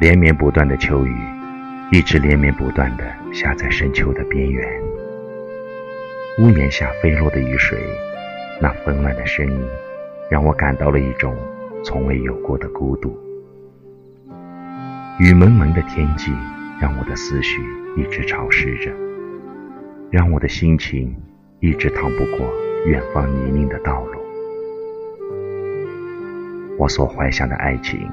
[0.00, 1.14] 连绵不断的秋雨，
[1.92, 4.68] 一直连绵不断的下在深秋的边缘。
[6.40, 7.78] 屋檐下飞落的雨水，
[8.60, 9.60] 那纷乱的声音，
[10.28, 11.32] 让我感到了一种
[11.84, 13.16] 从未有过的孤独。
[15.20, 16.32] 雨蒙蒙的天际，
[16.80, 17.62] 让我的思绪
[17.96, 18.90] 一直潮湿着，
[20.10, 21.14] 让我的心情
[21.60, 22.52] 一直趟不过
[22.84, 24.20] 远方泥泞的道路。
[26.78, 28.10] 我所怀想的爱情。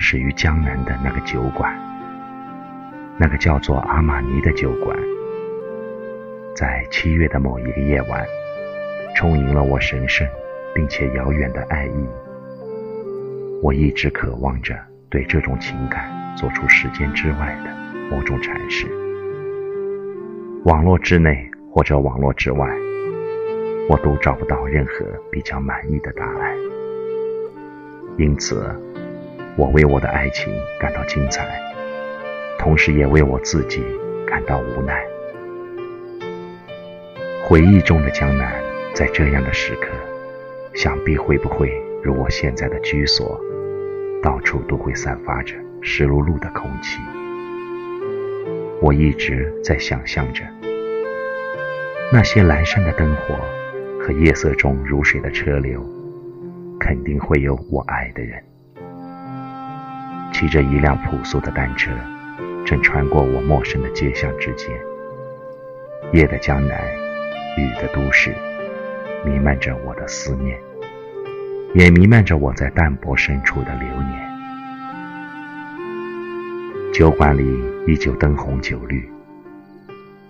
[0.00, 1.76] 始于江南的那个酒馆，
[3.18, 4.96] 那个叫做阿玛尼的酒馆，
[6.54, 8.24] 在七月的某一个夜晚，
[9.16, 10.26] 充盈了我神圣
[10.72, 12.08] 并且遥远的爱意。
[13.60, 14.78] 我一直渴望着
[15.10, 18.86] 对这种情感做出时间之外的某种阐释。
[20.64, 22.68] 网络之内或者网络之外，
[23.90, 26.56] 我都找不到任何比较满意的答案。
[28.16, 28.64] 因此。
[29.58, 31.44] 我为我的爱情感到精彩，
[32.60, 33.82] 同时也为我自己
[34.24, 35.04] 感到无奈。
[37.42, 38.54] 回忆中的江南，
[38.94, 39.88] 在这样的时刻，
[40.74, 41.72] 想必会不会
[42.04, 43.36] 如我现在的居所，
[44.22, 47.00] 到处都会散发着湿漉漉的空气。
[48.80, 50.44] 我一直在想象着，
[52.12, 53.34] 那些阑珊的灯火
[54.00, 55.84] 和夜色中如水的车流，
[56.78, 58.40] 肯定会有我爱的人。
[60.38, 61.90] 骑着一辆朴素的单车，
[62.64, 64.70] 正穿过我陌生的街巷之间。
[66.12, 66.80] 夜的江南，
[67.56, 68.32] 雨的都市，
[69.24, 70.56] 弥漫着我的思念，
[71.74, 74.28] 也弥漫着我在淡泊深处的流年。
[76.92, 79.10] 酒馆里依旧灯红酒绿，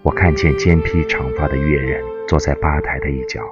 [0.01, 3.43] 我看见肩披长发的乐人坐在吧台的一角，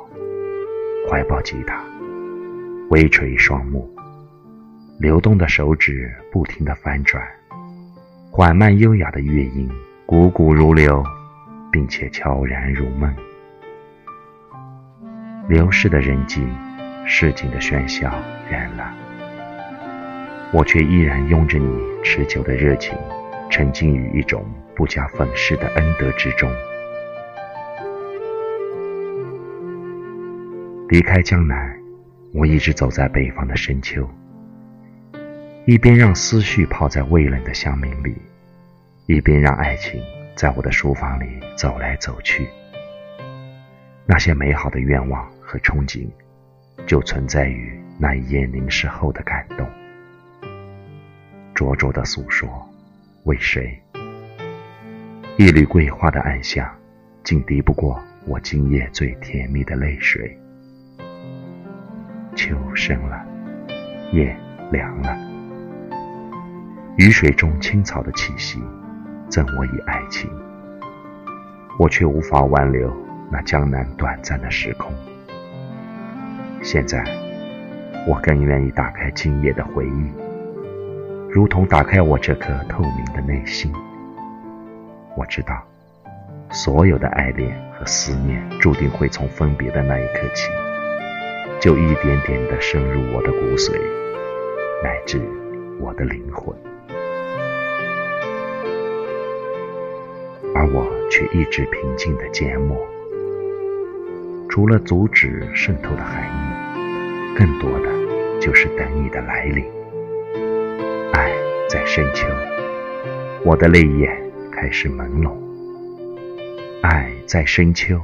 [1.06, 1.84] 怀抱吉他，
[2.88, 3.94] 微垂双目。
[4.98, 7.22] 流动的手指不停地翻转，
[8.30, 9.68] 缓慢优雅的乐音
[10.06, 11.04] 汩汩如流，
[11.70, 13.14] 并且悄然如梦。
[15.48, 16.42] 流逝的人际，
[17.04, 18.10] 市井的喧嚣
[18.50, 18.90] 远了，
[20.50, 22.96] 我却依然拥着你持久的热情，
[23.50, 26.50] 沉浸于一种不加粉饰的恩德之中。
[30.88, 31.78] 离开江南，
[32.32, 34.08] 我一直走在北方的深秋。
[35.66, 38.15] 一边让思绪泡在微冷的香茗里，
[39.06, 40.00] 一边让爱情
[40.37, 42.47] 在我的书房里走来走去。
[44.06, 46.06] 那些美好的愿望和憧憬，
[46.87, 49.66] 就存在于那一夜凝视后的感动。
[51.53, 52.49] 灼灼的诉说，
[53.25, 53.76] 为谁？
[55.37, 56.65] 一缕桂花的暗香，
[57.25, 60.38] 竟敌不过我今夜最甜蜜的泪水。
[62.37, 63.26] 秋深了，
[64.12, 64.32] 夜
[64.71, 65.35] 凉了。
[66.96, 68.58] 雨水中青草的气息，
[69.28, 70.30] 赠我以爱情。
[71.78, 72.90] 我却无法挽留
[73.30, 74.90] 那江南短暂的时空。
[76.62, 77.04] 现在，
[78.08, 80.10] 我更愿意打开今夜的回忆，
[81.30, 83.70] 如同打开我这颗透明的内心。
[85.18, 85.62] 我知道，
[86.50, 90.48] 所有的爱恋和思念，注定会从分别的那一刻起，
[91.60, 93.78] 就一点点地深入我的骨髓，
[94.82, 95.20] 乃至
[95.78, 96.56] 我的灵魂。
[100.56, 102.78] 而我却一直平静的缄默，
[104.49, 109.62] 除了阻止渗透的寒意，更多的就是等你的来临。
[111.12, 111.31] 爱
[111.69, 112.27] 在深秋，
[113.44, 114.19] 我的泪眼
[114.50, 115.31] 开始朦胧。
[116.81, 118.00] 爱在深秋，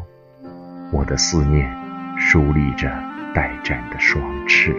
[0.93, 1.75] 我的思念
[2.19, 2.87] 竖立着
[3.35, 4.77] 待展的双翅。